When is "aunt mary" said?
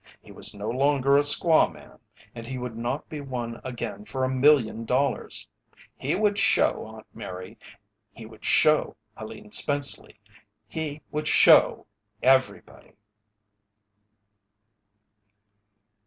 6.87-7.59